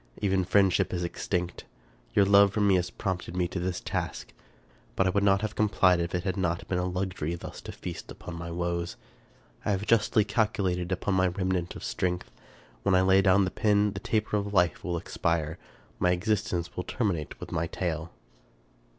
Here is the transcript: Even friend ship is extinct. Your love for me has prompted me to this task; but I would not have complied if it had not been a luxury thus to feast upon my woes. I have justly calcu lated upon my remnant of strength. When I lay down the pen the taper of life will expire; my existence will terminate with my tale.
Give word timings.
Even 0.19 0.43
friend 0.43 0.73
ship 0.73 0.95
is 0.95 1.03
extinct. 1.03 1.63
Your 2.15 2.25
love 2.25 2.51
for 2.53 2.59
me 2.59 2.73
has 2.73 2.89
prompted 2.89 3.37
me 3.37 3.47
to 3.49 3.59
this 3.59 3.79
task; 3.79 4.33
but 4.95 5.05
I 5.05 5.11
would 5.11 5.23
not 5.23 5.41
have 5.41 5.53
complied 5.53 5.99
if 5.99 6.15
it 6.15 6.23
had 6.23 6.37
not 6.37 6.67
been 6.67 6.79
a 6.79 6.85
luxury 6.85 7.35
thus 7.35 7.61
to 7.61 7.71
feast 7.71 8.09
upon 8.09 8.33
my 8.35 8.49
woes. 8.49 8.95
I 9.63 9.69
have 9.69 9.85
justly 9.85 10.25
calcu 10.25 10.63
lated 10.75 10.91
upon 10.91 11.13
my 11.13 11.27
remnant 11.27 11.75
of 11.75 11.83
strength. 11.83 12.31
When 12.81 12.95
I 12.95 13.01
lay 13.03 13.21
down 13.21 13.45
the 13.45 13.51
pen 13.51 13.91
the 13.93 13.99
taper 13.99 14.37
of 14.37 14.51
life 14.55 14.83
will 14.83 14.97
expire; 14.97 15.59
my 15.99 16.09
existence 16.09 16.75
will 16.75 16.83
terminate 16.83 17.39
with 17.39 17.51
my 17.51 17.67
tale. 17.67 18.11